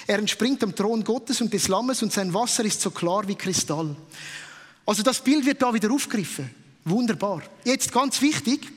[0.06, 3.34] Er entspringt am Thron Gottes und des Lammes und sein Wasser ist so klar wie
[3.34, 3.94] Kristall.
[4.86, 6.50] Also das Bild wird da wieder aufgegriffen.
[6.84, 7.42] Wunderbar.
[7.64, 8.68] Jetzt ganz wichtig,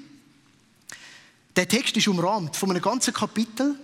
[1.56, 3.76] der Text ist umrahmt von einem ganzen Kapitel,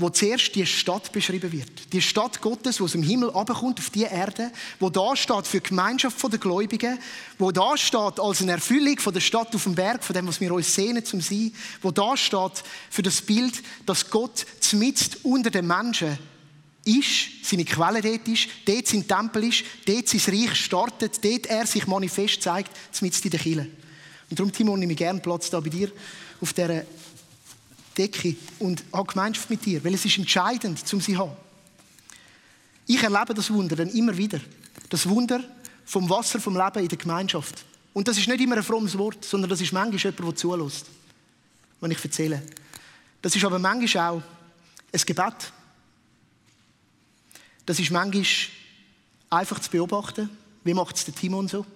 [0.00, 1.92] wo zuerst die Stadt beschrieben wird.
[1.92, 5.60] Die Stadt Gottes, wo aus dem Himmel abkommt auf die Erde, wo da steht für
[5.60, 6.98] die Gemeinschaft der Gläubigen,
[7.38, 10.40] wo da steht als eine Erfüllung von der Stadt auf dem Berg, von dem, was
[10.40, 15.50] wir uns sehnen zum Sein, wo da steht für das Bild, dass Gott zmitzt unter
[15.50, 16.18] den Menschen
[16.84, 21.66] ist, seine Quelle dort ist, dort sein Tempel ist, dort sein Reich startet, dort er
[21.66, 23.66] sich manifest zeigt, zmitzt in der Kille.
[24.30, 25.90] Und darum, Timon, nehme ich gerne Platz da bei dir
[26.40, 26.84] auf dieser
[27.96, 31.32] Decke und habe Gemeinschaft mit dir, weil es ist entscheidend, um sie zu haben.
[32.86, 34.40] Ich erlebe das Wunder dann immer wieder.
[34.88, 35.42] Das Wunder
[35.84, 37.64] vom Wasser, vom Leben in der Gemeinschaft.
[37.92, 40.86] Und das ist nicht immer ein frommes Wort, sondern das ist manchmal jemand, der zulässt,
[41.80, 42.42] wenn ich erzähle.
[43.22, 44.22] Das ist aber manchmal auch
[44.92, 45.52] ein Gebet.
[47.66, 48.24] Das ist manchmal
[49.28, 50.30] einfach zu beobachten.
[50.64, 51.66] Wie macht es der Timon so?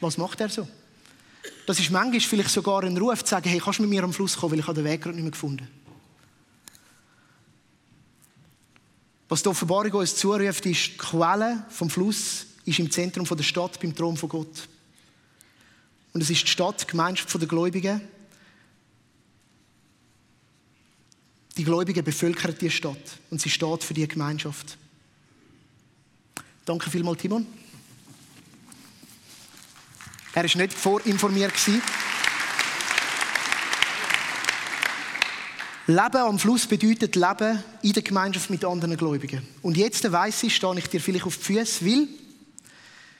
[0.00, 0.66] Was macht er so?
[1.66, 4.12] Das ist manchmal vielleicht sogar ein Ruf, zu sagen, hey, kannst du mit mir am
[4.12, 5.68] Fluss kommen, weil ich den Weg gerade nicht mehr gefunden
[9.28, 13.80] Was die Offenbarung uns zuruft, ist, die Quelle vom Fluss ist im Zentrum der Stadt,
[13.80, 14.68] beim Thron von Gott.
[16.12, 18.00] Und es ist die Stadt, die Gemeinschaft der Gläubigen.
[21.56, 24.76] Die Gläubigen bevölkern die Stadt und sie steht für die Gemeinschaft.
[26.64, 27.46] Danke vielmals, Timon.
[30.32, 31.52] Er war nicht vorinformiert.
[35.86, 39.46] Leben am Fluss bedeutet Leben in der Gemeinschaft mit anderen Gläubigen.
[39.62, 42.08] Und jetzt weiss ich, stehe ich dir vielleicht auf die Füße, weil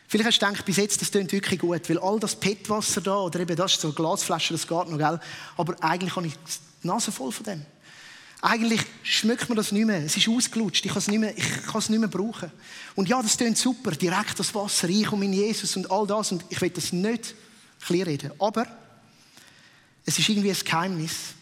[0.06, 3.20] Vielleicht hast du gedacht, bis jetzt, das klingt wirklich gut, weil all das Petwasser da,
[3.20, 5.20] oder eben das ist so Glasflaschen, das geht noch, gell?
[5.56, 6.32] Aber eigentlich habe ich
[6.82, 7.64] die Nase voll von dem.
[8.42, 10.02] Eigentlich schmeckt man das nicht mehr.
[10.04, 10.84] Es ist ausgelutscht.
[10.84, 12.50] Ich kann es nicht mehr, ich kann es nicht mehr brauchen.
[12.94, 13.90] Und ja, das klingt super.
[13.90, 16.32] Direkt das Wasser, ich und mein Jesus und all das.
[16.32, 17.34] Und ich will das nicht
[17.84, 18.32] klein reden.
[18.38, 18.66] Aber
[20.06, 21.34] es ist irgendwie ein Geheimnis,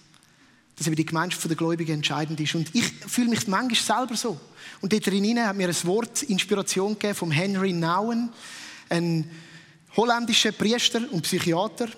[0.76, 2.56] dass eben die Gemeinschaft der Gläubigen entscheidend ist.
[2.56, 4.40] Und ich fühle mich manchmal selber so.
[4.80, 8.30] Und dort drin hat mir ein Wort Inspiration gegeben vom Henry Nouwen,
[8.88, 9.30] ein
[9.96, 11.88] holländischer Priester und Psychiater.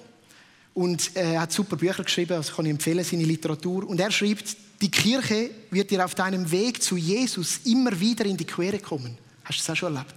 [0.75, 3.89] Und er hat super Bücher geschrieben, also kann ich empfehlen, seine Literatur.
[3.89, 8.37] Und er schreibt, die Kirche wird dir auf deinem Weg zu Jesus immer wieder in
[8.37, 9.17] die Quere kommen.
[9.45, 10.15] Hast du das auch schon erlebt?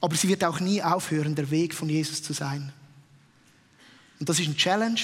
[0.00, 2.72] Aber sie wird auch nie aufhören, der Weg von Jesus zu sein.
[4.18, 5.00] Und das ist ein Challenge.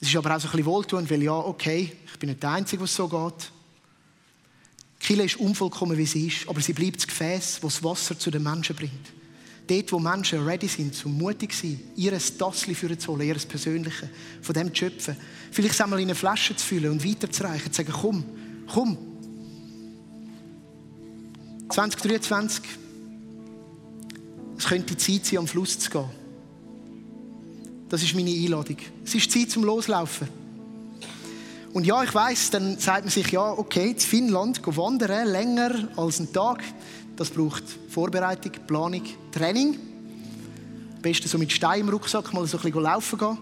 [0.00, 2.50] Es ist aber auch so ein bisschen wohltuend, weil ja, okay, ich bin nicht der
[2.50, 3.50] Einzige, was so geht.
[5.00, 8.18] Die Kirche ist unvollkommen, wie sie ist, aber sie bleibt das Gefäß, das das Wasser
[8.18, 9.17] zu den Menschen bringt.
[9.68, 14.08] Dort, wo Menschen ready sind, zum mutig sein, ihr Tassli für zu holen, ihr Persönliche,
[14.40, 15.16] von dem zu schöpfen.
[15.50, 18.24] Vielleicht einmal in eine Flasche zu füllen und weiterzureichen, zu sagen, komm,
[18.72, 18.96] komm.
[21.68, 22.64] 2023,
[24.56, 26.08] es könnte Zeit sein, am Fluss zu gehen.
[27.90, 28.78] Das ist meine Einladung.
[29.04, 30.28] Es ist Zeit zum Loslaufen.
[31.74, 36.18] Und ja, ich weiß, dann sagt man sich, ja, okay, in Finnland wandern länger als
[36.18, 36.64] einen Tag.
[37.18, 39.02] Das braucht Vorbereitung, Planung,
[39.32, 39.76] Training.
[40.94, 43.38] Am besten so mit Stein im Rucksack mal so ein bisschen laufen gehen.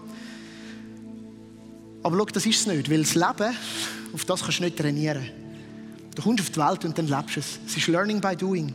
[2.01, 3.55] Aber schau, das ist es nicht, weil das Leben,
[4.13, 5.29] auf das kannst du nicht trainieren.
[6.15, 7.59] Du kommst auf die Welt und dann lebst du es.
[7.67, 8.73] Es ist Learning by Doing.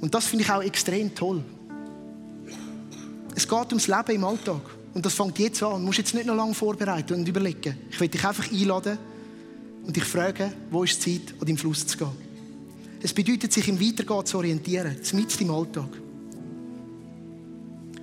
[0.00, 1.42] Und das finde ich auch extrem toll.
[3.34, 4.62] Es geht ums Leben im Alltag.
[4.94, 5.80] Und das fängt jetzt an.
[5.80, 7.76] Du musst jetzt nicht noch lange vorbereiten und überlegen.
[7.90, 8.96] Ich will dich einfach einladen
[9.84, 12.27] und dich fragen, wo ist die Zeit, an deinem Fluss zu gehen.
[13.00, 15.88] Es bedeutet, sich im Weitergehen zu orientieren, mitten im Alltag.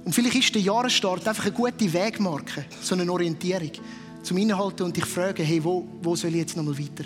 [0.06, 3.72] Und vielleicht ist der Jahresstart einfach eine gute Wegmarke, so eine Orientierung,
[4.22, 7.06] zum Inhalten und dich fragen, hey, wo, wo soll ich jetzt nochmal weiter?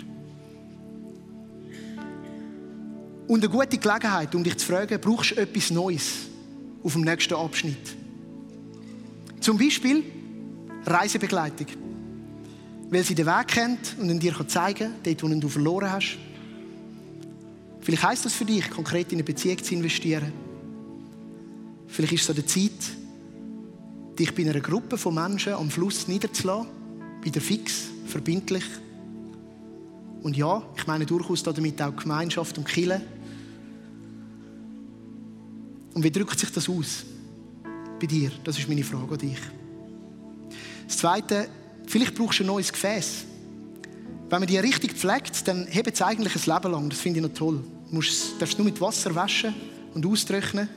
[3.26, 6.12] Und eine gute Gelegenheit, um dich zu fragen, brauchst du etwas Neues
[6.82, 7.96] auf dem nächsten Abschnitt?
[9.40, 10.04] Zum Beispiel
[10.84, 11.66] Reisebegleitung.
[12.90, 16.18] Weil sie den Weg kennt und dir zeigen kann, dort, wo du verloren hast.
[17.80, 20.32] Vielleicht heisst das für dich, konkret in eine Beziehung zu investieren.
[21.86, 22.70] Vielleicht ist es an der Zeit,
[24.18, 26.68] dich bei einer Gruppe von Menschen am Fluss niederzulassen,
[27.22, 28.64] wieder fix, verbindlich.
[30.22, 33.00] Und ja, ich meine durchaus damit auch Gemeinschaft und Kille.
[35.94, 37.04] Und wie drückt sich das aus
[37.98, 38.30] bei dir?
[38.44, 39.38] Das ist meine Frage an dich.
[40.86, 41.48] Das Zweite,
[41.86, 43.24] vielleicht brauchst du ein neues Gefäß.
[44.30, 46.88] Wenn man die richtig pflegt, dann hebt es eigentlich ein Leben lang.
[46.88, 47.64] Das finde ich noch toll.
[47.88, 49.52] Du musst, darfst nur mit Wasser waschen
[49.92, 50.68] und austrocknen.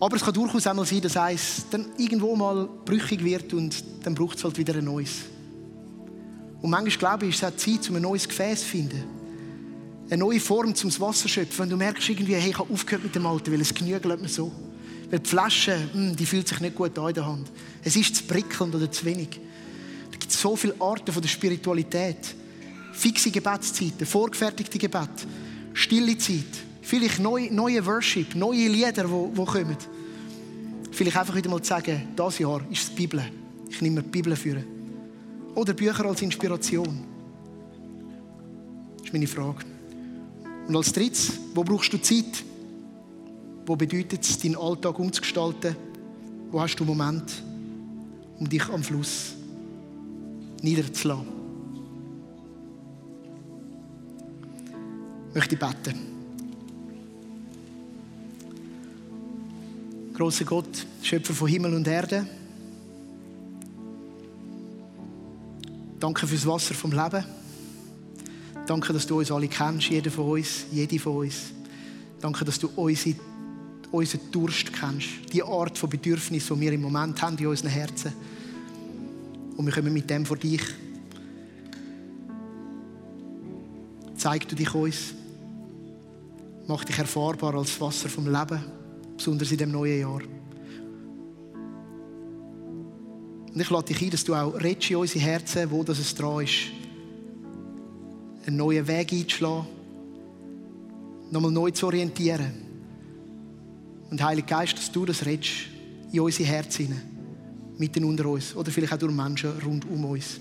[0.00, 3.84] Aber es kann durchaus auch mal sein, dass eins dann irgendwo mal brüchig wird und
[4.02, 5.12] dann braucht es halt wieder ein neues.
[6.60, 9.04] Und manchmal glaube ich, es auch Zeit, um ein neues Gefäß zu finden.
[10.10, 11.62] Eine neue Form zum Wasser schöpfen.
[11.62, 14.28] Wenn du merkst, irgendwie, hey, ich habe aufgehört mit dem Alten, weil es genügelt mir
[14.28, 14.50] so.
[15.08, 17.52] Weil die Flasche, mh, hm, die fühlt sich nicht gut an in der Hand.
[17.84, 19.40] Es ist zu prickelnd oder zu wenig.
[20.22, 22.36] Gibt so viele Arten von der Spiritualität.
[22.92, 25.26] Fixe Gebetszeiten, vorgefertigte Gebet,
[25.74, 26.44] stille Zeit,
[26.80, 29.76] vielleicht neue, neue Worship, neue Lieder, die, kommen.
[30.92, 33.24] Vielleicht einfach wieder mal zu sagen, dieses Jahr ist die Bibel.
[33.68, 34.64] Ich nehme mir die Bibel führen.
[35.56, 37.02] Oder Bücher als Inspiration.
[38.98, 39.64] Das ist meine Frage.
[40.68, 42.44] Und als drittes, wo brauchst du Zeit?
[43.66, 45.74] Wo bedeutet es, deinen Alltag umzugestalten?
[46.52, 47.42] Wo hast du Moment,
[48.38, 49.41] um dich am Fluss
[50.62, 51.26] niederzulassen?
[55.28, 56.12] Ich möchte beten.
[60.14, 62.26] Großer Gott, Schöpfer von Himmel und Erde.
[65.98, 67.24] Danke fürs Wasser vom Leben.
[68.66, 71.52] Danke, dass du uns alle kennst, jeder von uns, jede von uns.
[72.20, 73.16] Danke, dass du unsere,
[73.90, 78.12] unseren Durst kennst, die Art von Bedürfnis, die wir im Moment haben in unseren Herzen.
[79.56, 80.62] Und wir kommen mit dem vor dich.
[84.16, 85.14] Zeig du dich uns.
[86.66, 88.62] Mach dich erfahrbar als Wasser vom Leben,
[89.16, 90.20] besonders in dem neuen Jahr.
[93.52, 96.44] Und ich lade dich ein, dass du auch in unsere Herzen, wo das es dran
[96.44, 96.70] ist,
[98.46, 99.66] einen neuen Weg einzuschlagen,
[101.30, 102.52] nochmal neu zu orientieren.
[104.10, 105.52] Und Heiliger Geist, dass du das redest
[106.12, 107.02] in unsere Herzen hinein,
[107.78, 110.40] mitten unter uns oder vielleicht auch durch Menschen rund um uns.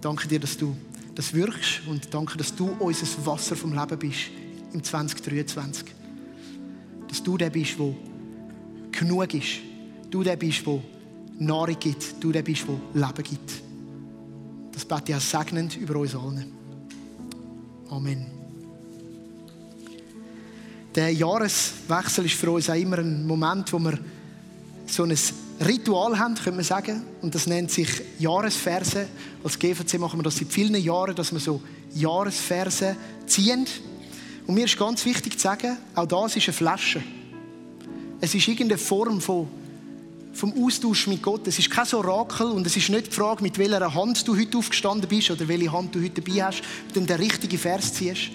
[0.00, 0.76] Danke dir, dass du
[1.14, 4.30] das wirkst und danke, dass du unser Wasser vom Leben bist
[4.72, 5.86] im 2023.
[7.08, 7.94] Dass du der bist, der
[8.90, 9.60] genug ist.
[10.10, 10.80] Du der bist, der
[11.38, 12.22] Nahrung gibt.
[12.22, 13.62] Du der bist, der Leben gibt.
[14.72, 16.52] Das bete ich auch segnend über uns allen.
[17.90, 18.26] Amen.
[20.94, 23.98] Der Jahreswechsel ist für uns auch immer ein Moment, wo wir
[24.86, 25.16] so ein
[25.60, 27.02] Ritual haben, können wir sagen.
[27.22, 27.88] Und das nennt sich
[28.18, 29.06] Jahresverse.
[29.42, 31.62] Als GVC machen wir das seit vielen Jahren, dass wir so
[31.94, 33.66] Jahresverse ziehen.
[34.46, 37.02] Und mir ist ganz wichtig zu sagen, auch das ist eine Flasche.
[38.20, 39.48] Es ist irgendeine Form von
[40.34, 41.46] vom Austausch mit Gott.
[41.46, 44.58] Es ist kein Orakel und es ist nicht die Frage, mit welcher Hand du heute
[44.58, 48.30] aufgestanden bist oder welche Hand du heute dabei hast und dann den richtigen Vers ziehst.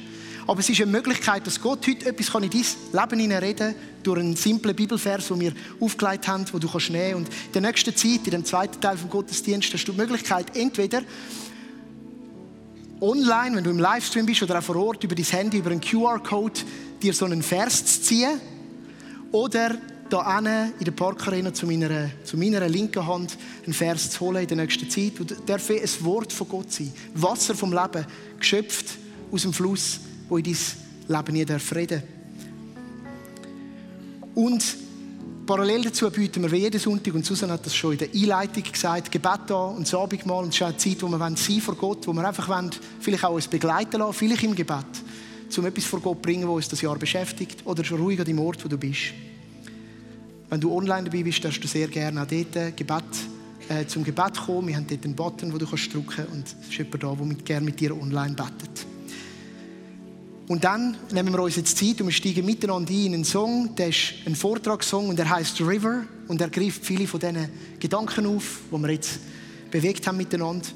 [0.48, 4.36] Aber es ist eine Möglichkeit, dass Gott heute etwas in dein Leben reden durch einen
[4.36, 8.26] simplen Bibelvers, den wir aufgelegt haben, wo du kannst nehmen Und in der nächsten Zeit,
[8.26, 11.02] in dem zweiten Teil vom Gottesdienst, hast du die Möglichkeit, entweder
[13.02, 15.82] online, wenn du im Livestream bist oder auch vor Ort, über dein Handy, über einen
[15.82, 16.62] QR-Code,
[17.02, 18.42] dir so einen Vers zu ziehen
[19.32, 19.78] oder
[20.10, 24.48] hier in der Parkarena zu meiner, zu meiner linken Hand einen Vers zu holen in
[24.48, 25.20] der nächsten Zeit.
[25.20, 26.92] Und darf ein Wort von Gott sein.
[27.14, 28.06] Wasser vom Leben,
[28.40, 28.98] geschöpft
[29.32, 30.58] aus dem Fluss, wo in dein
[31.08, 32.19] Leben nie darf reden
[34.36, 34.64] Und
[35.46, 39.12] parallel dazu bieten wir jeden Sonntag, und Susan hat das schon in der Einleitung gesagt,
[39.12, 40.44] Gebet an und das Abendmahl.
[40.44, 43.24] Und es ist eine Zeit, wo wir sein vor Gott, wo wir einfach wollen, vielleicht
[43.24, 44.86] auch uns begleiten lassen, vielleicht im Gebet,
[45.58, 48.26] um etwas vor Gott zu bringen, was uns das Jahr beschäftigt, oder schon ruhig an
[48.26, 49.14] dem Ort, wo du bist.
[50.50, 53.04] Wenn du online dabei bist, darfst du sehr gerne auch dort Gebet,
[53.70, 54.68] äh, zum Gebet kommen.
[54.68, 57.16] Wir haben dort einen Button, den du kannst drücken kannst und es ist jemand da,
[57.16, 58.89] der gerne mit dir online betet.
[60.50, 63.76] Und dann nehmen wir uns jetzt Zeit und wir steigen miteinander ein in einen Song,
[63.76, 68.26] der ist ein Vortragssong und der heißt River und er greift viele von diesen Gedanken
[68.26, 69.20] auf, die wir jetzt
[69.70, 70.68] bewegt haben miteinander.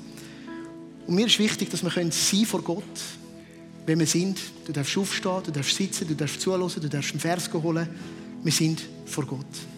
[1.07, 2.83] Und mir ist wichtig, dass wir können sein vor Gott,
[3.87, 4.39] wenn wir sind.
[4.63, 7.89] Du darfst aufstehen, du darfst sitzen, du darfst zuhören, du darfst einen Vers holen.
[8.43, 9.72] Wir sind vor Gott.